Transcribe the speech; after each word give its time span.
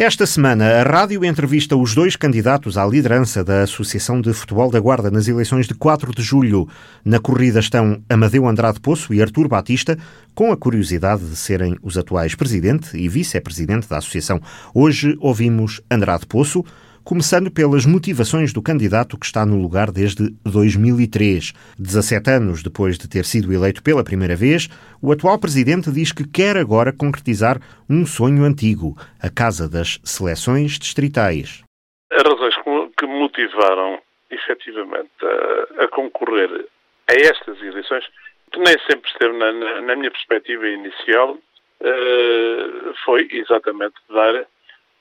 Esta 0.00 0.26
semana, 0.26 0.80
a 0.80 0.84
rádio 0.84 1.24
entrevista 1.24 1.74
os 1.74 1.92
dois 1.92 2.14
candidatos 2.14 2.78
à 2.78 2.86
liderança 2.86 3.42
da 3.42 3.62
Associação 3.62 4.20
de 4.20 4.32
Futebol 4.32 4.70
da 4.70 4.78
Guarda 4.78 5.10
nas 5.10 5.26
eleições 5.26 5.66
de 5.66 5.74
4 5.74 6.14
de 6.14 6.22
julho. 6.22 6.68
Na 7.04 7.18
corrida 7.18 7.58
estão 7.58 8.00
Amadeu 8.08 8.46
Andrade 8.46 8.78
Poço 8.78 9.12
e 9.12 9.20
Artur 9.20 9.48
Batista, 9.48 9.98
com 10.36 10.52
a 10.52 10.56
curiosidade 10.56 11.28
de 11.28 11.34
serem 11.34 11.76
os 11.82 11.98
atuais 11.98 12.36
presidente 12.36 12.96
e 12.96 13.08
vice-presidente 13.08 13.88
da 13.88 13.98
Associação. 13.98 14.40
Hoje 14.72 15.16
ouvimos 15.18 15.80
Andrade 15.90 16.28
Poço, 16.28 16.64
começando 17.08 17.50
pelas 17.50 17.86
motivações 17.86 18.52
do 18.52 18.60
candidato 18.60 19.18
que 19.18 19.24
está 19.24 19.46
no 19.46 19.56
lugar 19.56 19.90
desde 19.90 20.28
2003. 20.44 21.54
17 21.78 22.30
anos 22.30 22.62
depois 22.62 22.98
de 22.98 23.08
ter 23.08 23.24
sido 23.24 23.50
eleito 23.50 23.82
pela 23.82 24.04
primeira 24.04 24.36
vez, 24.36 24.68
o 25.00 25.10
atual 25.10 25.40
presidente 25.40 25.90
diz 25.90 26.12
que 26.12 26.28
quer 26.28 26.58
agora 26.58 26.92
concretizar 26.92 27.56
um 27.88 28.04
sonho 28.04 28.44
antigo, 28.44 28.94
a 29.22 29.30
Casa 29.30 29.66
das 29.66 29.98
Seleções 30.04 30.72
Distritais. 30.78 31.64
As 32.12 32.22
razões 32.22 32.54
que 32.98 33.06
motivaram 33.06 33.98
efetivamente 34.30 35.08
a, 35.22 35.84
a 35.84 35.88
concorrer 35.88 36.66
a 37.08 37.14
estas 37.14 37.58
eleições, 37.62 38.04
que 38.52 38.58
nem 38.58 38.78
sempre 38.80 39.10
esteve 39.10 39.32
na, 39.38 39.50
na, 39.50 39.80
na 39.80 39.96
minha 39.96 40.10
perspectiva 40.10 40.68
inicial, 40.68 41.38
uh, 41.80 42.94
foi 43.02 43.26
exatamente 43.32 43.94
dar 44.10 44.46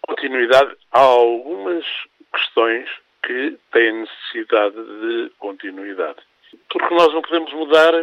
continuidade 0.01 0.75
a 0.91 0.99
algumas 0.99 1.85
questões 2.33 2.89
que 3.23 3.57
têm 3.71 3.93
necessidade 3.93 4.75
de 4.75 5.31
continuidade. 5.37 6.19
Porque 6.69 6.93
nós 6.93 7.13
não 7.13 7.21
podemos 7.21 7.51
mudar, 7.53 7.93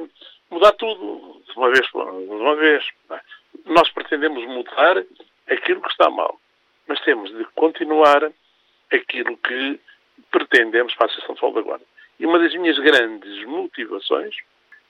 mudar 0.51 0.73
tudo 0.73 1.43
de 1.47 1.57
uma 1.57 1.71
vez. 1.71 1.87
De 1.87 1.97
uma 1.97 2.57
vez 2.57 2.85
é? 3.11 3.21
Nós 3.67 3.89
pretendemos 3.91 4.45
mudar 4.47 5.03
aquilo 5.49 5.81
que 5.81 5.91
está 5.91 6.11
mal, 6.11 6.39
mas 6.87 7.01
temos 7.01 7.31
de 7.35 7.45
continuar 7.55 8.31
aquilo 8.93 9.37
que 9.39 9.81
pretendemos 10.31 10.95
para 10.95 11.07
a 11.07 11.09
Associação 11.09 11.35
de 11.35 11.41
Salvaguarda. 11.41 11.85
E 12.19 12.27
uma 12.27 12.39
das 12.39 12.55
minhas 12.55 12.79
grandes 12.79 13.45
motivações 13.45 14.37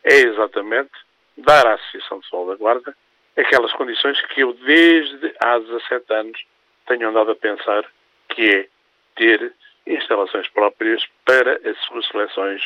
é 0.02 0.14
exatamente 0.14 0.92
dar 1.36 1.66
à 1.66 1.74
Associação 1.74 2.20
de 2.20 2.28
Salvaguarda 2.28 2.96
aquelas 3.36 3.72
condições 3.72 4.20
que 4.26 4.40
eu, 4.40 4.52
desde 4.52 5.34
há 5.40 5.58
17 5.58 6.12
anos, 6.12 6.44
tenho 6.86 7.08
andado 7.08 7.30
a 7.30 7.36
pensar, 7.36 7.84
que 8.28 8.50
é 8.50 8.68
ter 9.16 9.52
instalações 9.86 10.48
próprias 10.48 11.04
para 11.24 11.60
as 11.68 11.78
suas 11.84 12.06
seleções 12.08 12.62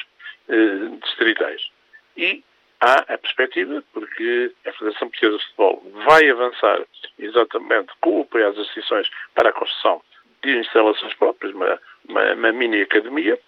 eh, 0.48 0.96
distritais. 1.02 1.68
E 2.16 2.42
há 2.80 3.14
a 3.14 3.18
perspectiva, 3.18 3.82
porque 3.92 4.52
a 4.66 4.72
Federação 4.72 5.08
Portuguesa 5.08 5.38
de 5.38 5.44
Futebol 5.44 5.82
vai 6.06 6.30
avançar 6.30 6.80
exatamente 7.18 7.92
com 8.00 8.18
o 8.18 8.22
apoio 8.22 8.48
às 8.48 8.58
associações 8.58 9.08
para 9.34 9.50
a 9.50 9.52
construção 9.52 10.02
de 10.42 10.58
instalações 10.58 11.14
próprias, 11.14 11.54
uma, 11.54 11.80
uma, 12.08 12.34
uma 12.34 12.52
mini 12.52 12.82
academia, 12.82 13.38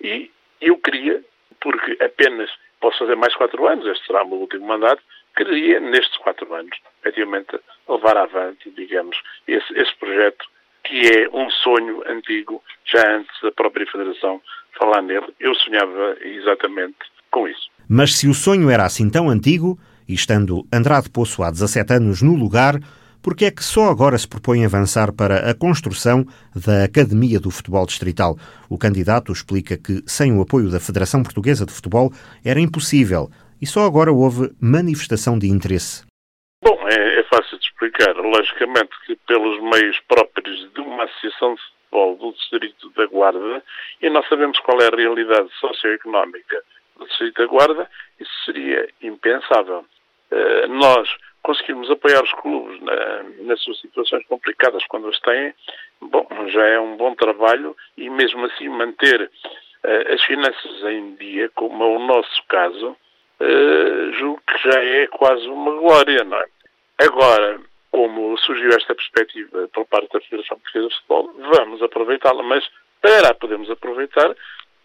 e 0.00 0.30
eu 0.60 0.76
queria, 0.78 1.22
porque 1.60 1.96
apenas 2.02 2.50
posso 2.80 2.98
fazer 2.98 3.14
mais 3.14 3.34
quatro 3.36 3.66
anos, 3.66 3.86
este 3.86 4.06
será 4.06 4.24
o 4.24 4.28
meu 4.28 4.38
último 4.38 4.66
mandato, 4.66 5.02
queria, 5.36 5.78
nestes 5.78 6.16
quatro 6.18 6.52
anos, 6.52 6.76
efetivamente, 7.00 7.58
levar 7.88 8.16
avante, 8.16 8.70
digamos, 8.70 9.16
esse, 9.46 9.72
esse 9.74 9.94
projeto 9.96 10.44
que 10.84 11.08
é 11.08 11.28
um 11.28 11.50
sonho 11.50 12.02
antigo, 12.08 12.62
já 12.84 13.16
antes 13.16 13.30
da 13.42 13.52
própria 13.52 13.86
Federação 13.86 14.40
falar 14.78 15.02
nele. 15.02 15.26
Eu 15.38 15.54
sonhava 15.54 16.16
exatamente 16.22 16.96
com 17.30 17.46
isso. 17.46 17.70
Mas 17.88 18.16
se 18.16 18.28
o 18.28 18.34
sonho 18.34 18.70
era 18.70 18.84
assim 18.84 19.10
tão 19.10 19.28
antigo, 19.28 19.78
e 20.08 20.14
estando 20.14 20.66
Andrade 20.72 21.10
Poço 21.10 21.42
há 21.42 21.50
17 21.50 21.94
anos 21.94 22.22
no 22.22 22.34
lugar, 22.34 22.80
por 23.22 23.36
que 23.36 23.44
é 23.44 23.50
que 23.50 23.62
só 23.62 23.90
agora 23.90 24.16
se 24.16 24.26
propõe 24.26 24.64
avançar 24.64 25.12
para 25.12 25.50
a 25.50 25.54
construção 25.54 26.24
da 26.54 26.84
Academia 26.84 27.38
do 27.38 27.50
Futebol 27.50 27.84
Distrital? 27.84 28.36
O 28.68 28.78
candidato 28.78 29.30
explica 29.30 29.76
que, 29.76 30.02
sem 30.06 30.32
o 30.32 30.40
apoio 30.40 30.70
da 30.70 30.80
Federação 30.80 31.22
Portuguesa 31.22 31.66
de 31.66 31.72
Futebol, 31.72 32.10
era 32.42 32.58
impossível 32.58 33.30
e 33.60 33.66
só 33.66 33.84
agora 33.84 34.10
houve 34.10 34.50
manifestação 34.58 35.38
de 35.38 35.48
interesse. 35.48 36.09
Fácil 37.30 37.58
de 37.58 37.64
explicar. 37.64 38.16
Logicamente 38.16 38.90
que 39.06 39.14
pelos 39.26 39.60
meios 39.62 39.98
próprios 40.08 40.72
de 40.74 40.80
uma 40.80 41.04
associação 41.04 41.54
de 41.54 41.62
futebol 41.62 42.16
do 42.16 42.32
Distrito 42.32 42.90
da 42.90 43.06
Guarda, 43.06 43.62
e 44.02 44.10
nós 44.10 44.28
sabemos 44.28 44.58
qual 44.60 44.80
é 44.80 44.88
a 44.88 44.96
realidade 44.96 45.48
socioeconómica 45.60 46.62
do 46.96 47.06
Distrito 47.06 47.40
da 47.40 47.46
Guarda, 47.46 47.90
isso 48.18 48.44
seria 48.44 48.88
impensável. 49.00 49.84
Uh, 50.32 50.68
nós 50.68 51.08
conseguirmos 51.42 51.90
apoiar 51.90 52.22
os 52.22 52.32
clubes 52.34 52.80
na, 52.82 53.22
nas 53.44 53.62
suas 53.62 53.80
situações 53.80 54.26
complicadas 54.26 54.84
quando 54.86 55.08
as 55.08 55.18
têm, 55.20 55.54
bom, 56.00 56.26
já 56.48 56.66
é 56.66 56.80
um 56.80 56.96
bom 56.96 57.14
trabalho 57.14 57.76
e 57.96 58.10
mesmo 58.10 58.44
assim 58.46 58.68
manter 58.68 59.22
uh, 59.22 60.12
as 60.12 60.22
finanças 60.24 60.82
em 60.84 61.14
dia, 61.14 61.48
como 61.54 61.82
é 61.82 61.86
o 61.86 61.98
nosso 62.00 62.42
caso, 62.48 62.96
uh, 63.40 64.12
julgo 64.14 64.42
que 64.46 64.68
já 64.68 64.82
é 64.82 65.06
quase 65.06 65.48
uma 65.48 65.76
glória, 65.76 66.24
não 66.24 66.38
é? 66.38 66.46
Agora, 67.00 67.58
como 67.90 68.36
surgiu 68.38 68.68
esta 68.70 68.94
perspectiva 68.94 69.68
por 69.72 69.86
parte 69.86 70.12
da 70.12 70.20
Federação 70.20 70.58
Portuguesa 70.58 70.88
de 70.88 70.94
Futebol, 70.96 71.34
vamos 71.50 71.82
aproveitá-la, 71.82 72.42
mas 72.42 72.68
para 73.00 73.30
a 73.30 73.34
podermos 73.34 73.70
aproveitar, 73.70 74.36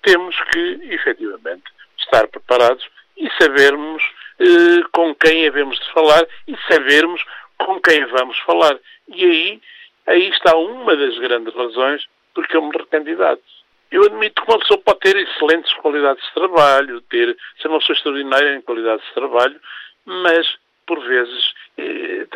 temos 0.02 0.40
que, 0.52 0.80
efetivamente, 0.84 1.64
estar 2.00 2.28
preparados 2.28 2.88
e 3.18 3.30
sabermos 3.38 4.02
eh, 4.40 4.84
com 4.94 5.14
quem 5.16 5.46
havemos 5.46 5.78
de 5.78 5.92
falar 5.92 6.26
e 6.48 6.56
sabermos 6.72 7.22
com 7.58 7.82
quem 7.82 8.06
vamos 8.06 8.38
falar. 8.40 8.80
E 9.10 9.24
aí, 9.26 9.62
aí 10.08 10.30
está 10.30 10.56
uma 10.56 10.96
das 10.96 11.18
grandes 11.20 11.54
razões 11.54 12.06
porque 12.34 12.56
eu 12.56 12.62
me 12.62 12.78
recandidato. 12.78 13.44
Eu 13.92 14.04
admito 14.04 14.42
que 14.42 14.50
uma 14.50 14.60
pessoa 14.60 14.80
pode 14.80 15.00
ter 15.00 15.18
excelentes 15.18 15.74
qualidades 15.76 16.24
de 16.26 16.34
trabalho, 16.34 17.02
ter, 17.02 17.36
ser 17.62 17.68
uma 17.68 17.80
pessoa 17.80 17.96
extraordinária 17.96 18.56
em 18.56 18.62
qualidades 18.62 19.06
de 19.06 19.14
trabalho, 19.14 19.60
mas, 20.06 20.48
por 20.86 21.00
vezes, 21.02 21.54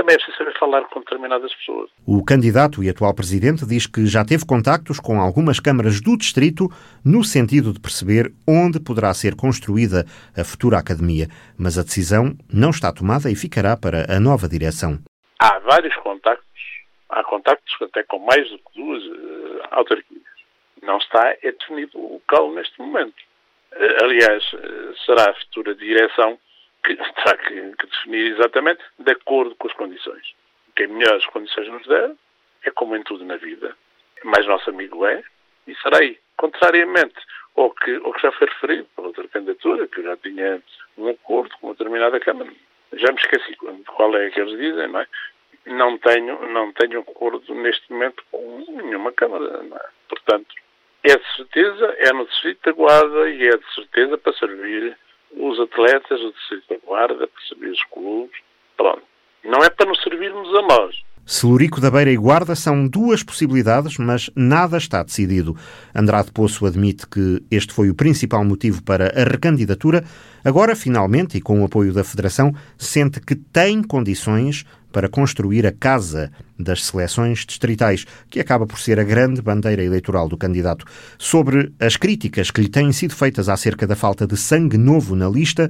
também 0.09 0.15
é 0.15 0.17
preciso 0.17 0.37
saber 0.37 0.57
falar 0.57 0.81
com 0.85 0.99
determinadas 1.01 1.53
pessoas. 1.55 1.89
O 2.07 2.25
candidato 2.25 2.83
e 2.83 2.89
atual 2.89 3.13
presidente 3.13 3.65
diz 3.65 3.85
que 3.85 4.07
já 4.07 4.25
teve 4.25 4.45
contactos 4.45 4.99
com 4.99 5.19
algumas 5.21 5.59
câmaras 5.59 6.01
do 6.01 6.17
distrito 6.17 6.67
no 7.05 7.23
sentido 7.23 7.71
de 7.71 7.79
perceber 7.79 8.31
onde 8.47 8.79
poderá 8.79 9.13
ser 9.13 9.35
construída 9.35 10.05
a 10.35 10.43
futura 10.43 10.79
academia, 10.79 11.27
mas 11.57 11.77
a 11.77 11.83
decisão 11.83 12.33
não 12.51 12.71
está 12.71 12.91
tomada 12.91 13.29
e 13.29 13.35
ficará 13.35 13.77
para 13.77 14.11
a 14.11 14.19
nova 14.19 14.47
direção. 14.47 14.97
Há 15.39 15.59
vários 15.59 15.95
contactos, 15.97 16.63
há 17.09 17.23
contactos 17.23 17.75
até 17.81 18.03
com 18.03 18.19
mais 18.19 18.49
do 18.49 18.57
que 18.57 18.81
duas 18.81 19.03
uh, 19.03 19.61
autarquias 19.71 20.19
não 20.81 20.97
está 20.97 21.35
é 21.43 21.51
definido 21.51 21.99
o 21.99 22.13
local 22.13 22.51
neste 22.53 22.79
momento. 22.79 23.13
Eh, 23.73 23.97
aliás, 24.01 24.43
eh, 24.53 24.93
será 25.05 25.29
a 25.29 25.33
futura 25.35 25.75
direção 25.75 26.39
que 26.83 26.95
terá 26.95 27.37
que, 27.37 27.75
que, 27.77 27.87
definir 27.87 28.31
exatamente 28.33 28.81
de 28.97 29.11
acordo 29.11 29.55
com 29.55 29.67
as 29.67 29.73
condições. 29.73 30.33
Quem 30.75 30.87
melhores 30.87 31.25
condições 31.27 31.67
nos 31.67 31.85
der 31.87 32.11
é 32.63 32.71
como 32.71 32.95
em 32.95 33.03
tudo 33.03 33.25
na 33.25 33.37
vida. 33.37 33.75
Mais 34.23 34.45
nosso 34.45 34.69
amigo 34.69 35.05
é 35.05 35.23
e 35.67 35.75
será 35.75 35.99
aí. 35.99 36.17
Contrariamente 36.37 37.19
ao 37.55 37.71
que, 37.71 37.95
ao 37.95 38.13
que 38.13 38.21
já 38.21 38.31
foi 38.31 38.47
referido 38.47 38.87
pela 38.95 39.07
outra 39.07 39.27
candidatura, 39.27 39.87
que 39.87 40.01
já 40.01 40.15
tinha 40.17 40.61
um 40.97 41.09
acordo 41.09 41.55
com 41.57 41.67
uma 41.67 41.73
determinada 41.73 42.19
Câmara, 42.19 42.49
já 42.93 43.11
me 43.11 43.19
esqueci 43.19 43.55
qual 43.55 44.15
é 44.15 44.29
que 44.29 44.39
eles 44.39 44.57
dizem, 44.57 44.87
não 44.87 45.01
é? 45.01 45.07
Não 45.65 45.97
tenho, 45.97 46.47
não 46.47 46.71
tenho 46.73 47.01
acordo 47.01 47.53
neste 47.53 47.91
momento 47.91 48.23
com 48.31 48.65
nenhuma 48.69 49.11
Câmara, 49.11 49.45
é? 49.45 49.89
Portanto, 50.07 50.55
é 51.03 51.15
de 51.15 51.35
certeza, 51.35 51.95
é 51.99 52.13
no 52.13 52.25
Distrito 52.25 52.61
da 52.63 52.71
Guarda 52.71 53.29
e 53.29 53.47
é 53.47 53.57
de 53.57 53.73
certeza 53.75 54.17
para 54.17 54.33
servir 54.33 54.97
os 55.31 55.59
atletas 55.59 56.19
do 56.19 56.31
Distrito 56.31 56.69
da 56.69 56.77
Guarda, 56.85 57.29
servir 57.47 57.71
os 57.71 57.83
clubes. 57.85 58.39
Pronto. 58.75 59.03
Não 59.43 59.63
é 59.63 59.69
para 59.69 59.87
nos 59.87 60.01
servirmos 60.01 60.53
a 60.55 60.61
nós. 60.61 61.01
Celurico 61.31 61.79
da 61.79 61.91
Beira 61.91 62.11
e 62.11 62.17
Guarda 62.17 62.55
são 62.55 62.87
duas 62.87 63.21
possibilidades, 63.21 63.99
mas 63.99 64.31
nada 64.35 64.79
está 64.79 65.03
decidido. 65.03 65.55
Andrade 65.93 66.31
Poço 66.31 66.65
admite 66.65 67.05
que 67.05 67.43
este 67.51 67.71
foi 67.71 67.87
o 67.87 67.93
principal 67.93 68.43
motivo 68.43 68.81
para 68.81 69.13
a 69.15 69.23
recandidatura. 69.25 70.03
Agora, 70.43 70.75
finalmente, 70.75 71.37
e 71.37 71.41
com 71.41 71.61
o 71.61 71.65
apoio 71.65 71.93
da 71.93 72.03
Federação, 72.03 72.51
sente 72.79 73.21
que 73.21 73.35
tem 73.35 73.83
condições 73.83 74.65
para 74.91 75.07
construir 75.07 75.67
a 75.67 75.71
Casa 75.71 76.31
das 76.57 76.83
Seleções 76.83 77.45
Distritais, 77.45 78.07
que 78.27 78.39
acaba 78.39 78.65
por 78.65 78.79
ser 78.79 78.99
a 78.99 79.03
grande 79.03 79.39
bandeira 79.39 79.83
eleitoral 79.83 80.27
do 80.27 80.35
candidato. 80.35 80.83
Sobre 81.19 81.71
as 81.79 81.95
críticas 81.95 82.49
que 82.49 82.61
lhe 82.61 82.69
têm 82.69 82.91
sido 82.91 83.13
feitas 83.13 83.49
acerca 83.49 83.85
da 83.85 83.95
falta 83.95 84.25
de 84.25 84.35
sangue 84.35 84.79
novo 84.79 85.15
na 85.15 85.29
lista, 85.29 85.69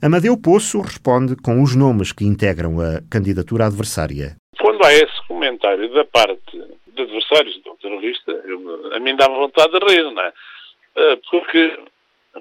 Amadeu 0.00 0.34
Poço 0.38 0.80
responde 0.80 1.36
com 1.36 1.62
os 1.62 1.74
nomes 1.74 2.10
que 2.10 2.24
integram 2.24 2.80
a 2.80 3.02
candidatura 3.10 3.66
adversária. 3.66 4.34
Quando 4.64 4.82
há 4.82 4.94
esse 4.94 5.26
comentário 5.28 5.92
da 5.92 6.06
parte 6.06 6.56
de 6.86 7.02
adversários 7.02 7.54
do 7.58 7.76
terrorista, 7.76 8.32
eu, 8.32 8.94
a 8.94 8.98
mim 8.98 9.14
dá 9.14 9.28
vontade 9.28 9.78
de 9.78 9.84
rir, 9.84 10.10
não 10.10 10.22
é? 10.22 10.32
Eh, 10.96 11.18
porque, 11.30 11.78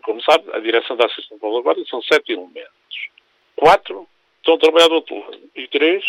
como 0.04 0.22
sabe, 0.22 0.46
a 0.54 0.60
direção 0.60 0.96
da 0.96 1.04
Associação 1.04 1.36
de 1.36 1.42
Salvaguarda 1.42 1.84
são 1.84 2.02
sete 2.04 2.32
elementos. 2.32 3.10
Quatro 3.58 4.08
estão 4.38 4.56
a 4.56 4.58
trabalhar 4.58 4.88
do 4.88 4.96
outro 4.96 5.20
lado 5.20 5.38
e 5.54 5.68
três 5.68 6.02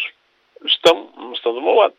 estão, 0.64 1.32
estão 1.34 1.52
do 1.52 1.61
meu 1.61 1.75
lado. 1.75 1.94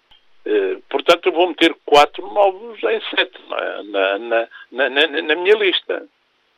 Uh, 0.45 0.81
portanto, 0.89 1.25
eu 1.25 1.33
vou 1.33 1.47
meter 1.47 1.75
quatro 1.83 2.25
novos 2.25 2.81
em 2.83 3.01
sete 3.17 3.37
é? 3.51 3.83
na, 3.83 4.17
na, 4.17 4.47
na, 4.71 4.89
na, 5.23 5.35
minha 5.35 5.55
lista. 5.55 6.07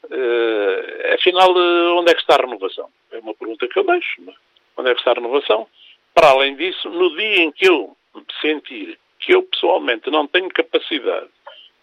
Uh, 0.03 1.13
afinal, 1.15 1.49
onde 1.97 2.11
é 2.11 2.13
que 2.13 2.21
está 2.21 2.35
a 2.35 2.45
renovação? 2.45 2.87
É 3.11 3.17
uma 3.17 3.33
pergunta 3.33 3.67
que 3.67 3.79
eu 3.79 3.83
deixo. 3.83 4.21
É? 4.29 4.33
Onde 4.77 4.91
é 4.91 4.93
que 4.93 4.99
está 4.99 5.09
a 5.09 5.15
renovação? 5.15 5.67
Para 6.17 6.29
além 6.29 6.55
disso, 6.55 6.89
no 6.89 7.15
dia 7.15 7.43
em 7.43 7.51
que 7.51 7.67
eu 7.67 7.95
sentir 8.41 8.97
que 9.19 9.35
eu 9.35 9.43
pessoalmente 9.43 10.09
não 10.09 10.25
tenho 10.25 10.49
capacidade 10.49 11.27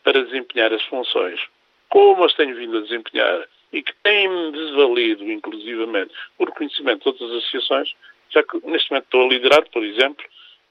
para 0.03 0.25
desempenhar 0.25 0.73
as 0.73 0.83
funções 0.87 1.41
como 1.89 2.25
as 2.25 2.35
tenho 2.35 2.57
vindo 2.57 2.79
a 2.79 2.81
desempenhar 2.81 3.47
e 3.73 3.81
que 3.81 3.95
têm-me 4.03 4.51
desvalido, 4.51 5.31
inclusivamente, 5.31 6.13
por 6.37 6.51
conhecimento 6.51 7.03
de 7.03 7.09
outras 7.11 7.31
associações, 7.31 7.95
já 8.31 8.43
que 8.43 8.59
neste 8.67 8.91
momento 8.91 9.05
estou 9.05 9.25
a 9.25 9.29
liderar, 9.29 9.71
por 9.71 9.85
exemplo, 9.85 10.25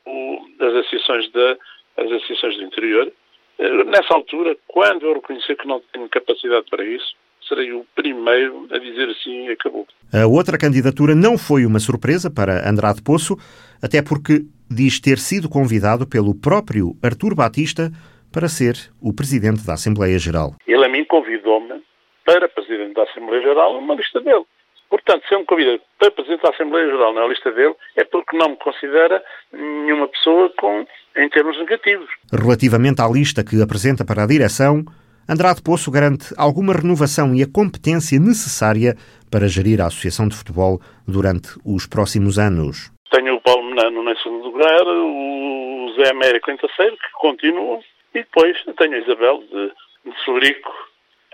o, 0.06 0.46
as, 0.60 0.74
associações 0.74 1.30
de, 1.32 1.58
as 1.96 2.12
associações 2.12 2.58
do 2.58 2.64
interior. 2.64 3.14
Eh, 3.60 3.84
nessa 3.86 4.14
altura, 4.14 4.58
quando 4.68 5.06
eu 5.06 5.14
reconhecer 5.14 5.56
que 5.56 5.66
não 5.66 5.80
tenho 5.94 6.10
capacidade 6.10 6.70
para 6.70 6.84
isso, 6.84 7.16
serei 7.54 7.72
o 7.72 7.86
primeiro 7.96 8.68
a 8.72 8.78
dizer 8.80 9.10
assim 9.10 9.50
acabou. 9.50 9.86
A 10.12 10.26
outra 10.26 10.58
candidatura 10.58 11.16
não 11.16 11.38
foi 11.38 11.66
uma 11.66 11.80
surpresa 11.80 12.30
para 12.30 12.68
Andrade 12.68 13.02
Poço, 13.02 13.38
até 13.82 14.02
porque 14.02 14.42
diz 14.70 15.00
ter 15.00 15.18
sido 15.20 15.48
convidado 15.48 16.08
pelo 16.08 16.34
próprio 16.34 16.96
Artur 17.04 17.36
Batista 17.36 17.92
para 18.32 18.48
ser 18.48 18.76
o 19.02 19.14
presidente 19.14 19.66
da 19.66 19.74
Assembleia 19.74 20.18
Geral. 20.18 20.56
Ele 20.68 20.86
a 20.86 20.90
mim 20.90 21.06
convidou-me 21.06 21.82
para 22.26 22.50
presidente 22.50 22.96
da 22.96 23.04
Assembleia 23.04 23.42
Geral 23.42 23.74
numa 23.80 23.96
lista 23.96 24.20
dele. 24.20 24.46
Portanto, 24.90 25.24
se 25.28 25.34
ele 25.34 25.42
me 25.42 25.48
convida 25.48 25.80
para 26.00 26.12
presidente 26.12 26.44
da 26.44 26.50
Assembleia 26.50 26.86
Geral 26.88 27.14
na 27.14 27.28
lista 27.28 27.52
dele, 27.52 27.76
é 27.96 28.04
porque 28.04 28.38
não 28.38 28.50
me 28.50 28.58
considera 28.58 29.24
nenhuma 29.52 30.08
pessoa 30.08 30.52
com, 30.58 30.86
em 31.18 31.30
termos 31.30 31.58
negativos. 31.58 32.10
Relativamente 32.32 33.02
à 33.02 33.08
lista 33.08 33.44
que 33.44 33.62
apresenta 33.62 34.06
para 34.06 34.24
a 34.24 34.28
direção, 34.28 34.86
Andrade 35.28 35.62
Poço 35.64 35.90
garante 35.90 36.34
alguma 36.38 36.74
renovação 36.74 37.34
e 37.34 37.42
a 37.42 37.48
competência 37.48 38.20
necessária 38.20 38.96
para 39.32 39.48
gerir 39.48 39.80
a 39.80 39.88
Associação 39.88 40.28
de 40.28 40.36
Futebol 40.36 40.82
durante 41.08 41.56
os 41.66 41.88
próximos 41.88 42.38
anos. 42.38 42.92
Tenho 43.10 43.36
o 43.36 43.42
Paulo 43.42 43.64
Menano 43.64 44.10
em 44.10 44.18
segundo 44.18 44.50
lugar, 44.50 44.84
o 44.86 45.94
Zé 45.96 46.12
Américo 46.12 46.52
em 46.52 46.58
terceiro, 46.58 46.98
que 46.98 47.12
continuam, 47.14 47.80
e 48.14 48.20
depois 48.20 48.58
tenho 48.78 48.96
a 48.96 49.00
Isabel 49.00 49.44
de, 49.50 50.12
de 50.12 50.26
Frederico, 50.26 50.74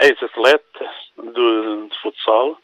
ex-atleta 0.02 0.86
de, 1.18 1.90
de 1.90 2.00
futsal, 2.02 2.58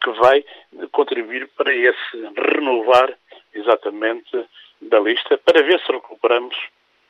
que 0.00 0.10
vai 0.12 0.44
contribuir 0.92 1.48
para 1.56 1.74
esse 1.74 2.16
renovar 2.54 3.12
exatamente 3.52 4.46
da 4.80 5.00
lista, 5.00 5.38
para 5.38 5.60
ver 5.62 5.80
se 5.80 5.90
recuperamos 5.90 6.54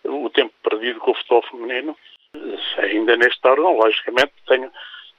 o 0.05 0.31
tempo 0.31 0.55
perdido 0.63 1.01
com 1.01 1.11
o 1.11 1.15
futebol 1.15 1.43
feminino 1.51 1.95
ainda 2.79 3.17
neste 3.17 3.47
órgão, 3.47 3.77
logicamente, 3.77 4.33
tenho, 4.47 4.71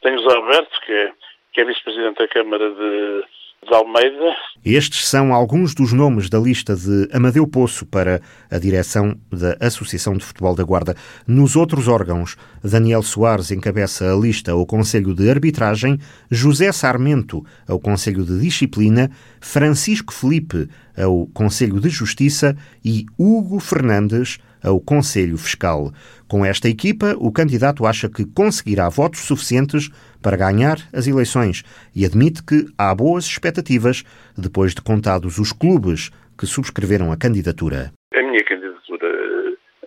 tenho 0.01 0.19
o 0.19 0.29
Zé 0.29 0.35
Alberto, 0.35 0.81
que 0.85 0.91
é, 0.91 1.11
que 1.53 1.61
é 1.61 1.65
vice-presidente 1.65 2.17
da 2.17 2.27
Câmara 2.27 2.69
de, 2.69 3.23
de 3.67 3.73
Almeida. 3.73 4.35
Estes 4.65 5.07
são 5.07 5.33
alguns 5.33 5.73
dos 5.73 5.93
nomes 5.93 6.29
da 6.29 6.39
lista 6.39 6.75
de 6.75 7.09
Amadeu 7.13 7.47
Poço 7.47 7.85
para 7.85 8.21
a 8.51 8.57
direção 8.57 9.19
da 9.31 9.55
Associação 9.65 10.15
de 10.15 10.23
Futebol 10.23 10.55
da 10.55 10.63
Guarda. 10.63 10.95
Nos 11.27 11.55
outros 11.55 11.87
órgãos, 11.87 12.35
Daniel 12.63 13.01
Soares 13.01 13.51
encabeça 13.51 14.11
a 14.11 14.15
lista 14.15 14.51
ao 14.51 14.65
Conselho 14.65 15.13
de 15.13 15.29
Arbitragem, 15.29 15.97
José 16.29 16.71
Sarmento 16.71 17.43
ao 17.67 17.79
Conselho 17.79 18.23
de 18.23 18.39
Disciplina, 18.39 19.09
Francisco 19.41 20.13
Felipe 20.13 20.67
ao 20.97 21.27
Conselho 21.27 21.79
de 21.79 21.89
Justiça 21.89 22.55
e 22.83 23.05
Hugo 23.17 23.59
Fernandes 23.59 24.37
ao 24.63 24.79
Conselho 24.79 25.37
Fiscal. 25.37 25.91
Com 26.27 26.45
esta 26.45 26.67
equipa, 26.67 27.15
o 27.19 27.31
candidato 27.31 27.85
acha 27.85 28.09
que 28.09 28.25
conseguirá 28.25 28.89
votos 28.89 29.21
suficientes 29.21 29.89
para 30.21 30.37
ganhar 30.37 30.77
as 30.93 31.07
eleições 31.07 31.63
e 31.95 32.05
admite 32.05 32.43
que 32.43 32.65
há 32.77 32.93
boas 32.93 33.25
expectativas 33.25 34.03
depois 34.37 34.73
de 34.73 34.81
contados 34.81 35.37
os 35.37 35.51
clubes 35.51 36.09
que 36.37 36.45
subscreveram 36.45 37.11
a 37.11 37.17
candidatura. 37.17 37.91
A 38.13 38.21
minha 38.21 38.43
candidatura 38.43 39.07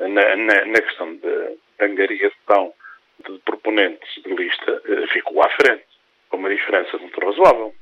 na, 0.00 0.36
na, 0.36 0.64
na 0.66 0.80
questão 0.80 1.16
da 1.16 1.86
angariação 1.86 2.72
de 3.26 3.38
proponentes 3.44 4.22
de 4.22 4.34
lista 4.34 4.82
eh, 4.84 5.06
ficou 5.12 5.42
à 5.42 5.48
frente, 5.50 5.84
com 6.28 6.36
uma 6.36 6.50
diferença 6.50 6.98
muito 6.98 7.20
razoável. 7.20 7.74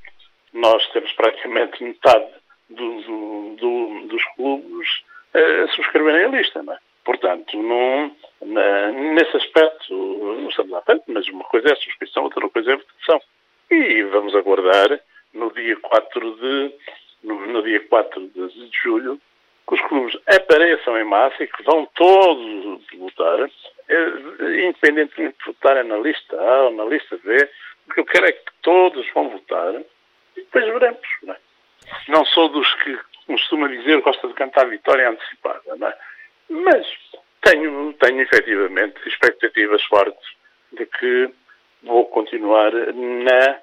Nós 0.53 0.87
temos 0.93 1.13
praticamente 1.13 1.83
metade 1.83 2.31
do, 2.69 3.01
do, 3.03 3.57
do, 3.57 4.09
dos 4.09 4.23
clubes 4.37 4.89
subscreverem 6.01 6.25
a 6.25 6.29
lista. 6.29 6.63
Não 6.63 6.73
é? 6.73 6.79
Portanto, 7.05 7.57
não, 7.57 8.15
na, 8.43 8.93
nesse 8.93 9.37
aspecto, 9.37 9.95
não 9.95 10.49
estamos 10.49 10.73
à 10.75 10.83
frente, 10.83 11.05
mas 11.09 11.27
uma 11.29 11.45
coisa 11.45 11.69
é 11.69 11.73
a 11.73 11.77
subscrição, 11.77 12.25
outra 12.25 12.49
coisa 12.49 12.71
é 12.71 12.75
a 12.75 12.77
votação. 12.77 13.21
E 13.71 14.03
vamos 14.05 14.35
aguardar 14.35 15.01
no 15.33 15.53
dia 15.53 15.77
4 15.77 16.37
de, 16.37 16.75
no, 17.23 17.47
no 17.47 17.63
dia 17.63 17.81
4 17.89 18.29
de, 18.29 18.49
de 18.49 18.79
julho 18.83 19.21
que 19.67 19.75
os 19.75 19.81
clubes 19.83 20.19
apareçam 20.27 20.99
em 20.99 21.05
massa 21.05 21.45
e 21.45 21.47
que 21.47 21.63
vão 21.63 21.87
todos 21.95 22.83
votar, 22.99 23.49
eh, 23.89 24.67
independentemente 24.67 25.39
de 25.39 25.45
votarem 25.47 25.85
na 25.85 25.97
lista 25.99 26.37
A 26.37 26.65
ou 26.65 26.73
na 26.73 26.85
lista 26.87 27.17
B, 27.23 27.49
o 27.87 27.95
que 27.95 28.01
eu 28.01 28.05
quero 28.05 28.27
é 28.27 28.33
que 28.33 28.53
todos 28.63 29.09
vão 29.15 29.29
votar 29.31 29.75
e 30.37 30.41
depois 30.41 30.65
veremos. 30.65 31.01
Não, 31.23 31.35
é? 31.35 31.39
Não 32.09 32.25
sou 32.27 32.49
dos 32.49 32.73
que 32.77 32.99
costuma 33.27 33.69
dizer, 33.69 34.01
gosta 34.01 34.27
de 34.29 34.35
cantar 34.35 34.69
vitória 34.69 35.09
antecipada, 35.09 35.63
é? 35.87 35.97
Mas 36.49 36.87
tenho, 37.43 37.93
tenho 37.95 38.21
efetivamente 38.21 38.97
expectativas 39.07 39.83
fortes 39.85 40.29
de 40.73 40.85
que 40.87 41.31
vou 41.83 42.07
continuar 42.07 42.73
na 42.73 43.61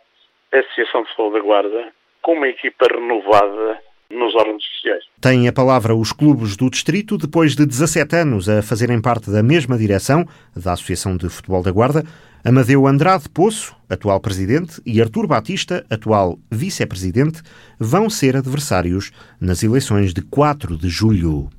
Associação 0.52 1.04
de 1.04 1.10
Futebol 1.10 1.32
da 1.32 1.40
Guarda 1.40 1.94
com 2.22 2.34
uma 2.34 2.48
equipa 2.48 2.88
renovada 2.90 3.82
nos 4.12 4.36
órgãos 4.36 4.64
sociais. 4.64 5.04
Têm 5.20 5.48
a 5.48 5.54
palavra 5.54 5.96
os 5.96 6.12
clubes 6.12 6.56
do 6.56 6.70
Distrito, 6.70 7.18
depois 7.18 7.56
de 7.56 7.66
17 7.66 8.16
anos 8.16 8.48
a 8.48 8.62
fazerem 8.62 9.02
parte 9.02 9.30
da 9.30 9.44
mesma 9.44 9.78
direção 9.78 10.26
da 10.56 10.74
Associação 10.74 11.18
de 11.18 11.30
Futebol 11.30 11.64
da 11.64 11.72
Guarda. 11.72 12.04
Amadeu 12.44 12.88
Andrade 12.88 13.28
Poço, 13.28 13.76
atual 13.90 14.22
presidente, 14.22 14.82
e 14.86 15.02
Artur 15.02 15.28
Batista, 15.28 15.86
atual 15.90 16.40
vice-presidente, 16.50 17.42
vão 17.78 18.10
ser 18.10 18.38
adversários 18.38 19.12
nas 19.42 19.64
eleições 19.64 20.14
de 20.14 20.22
4 20.22 20.78
de 20.78 20.88
julho. 20.88 21.50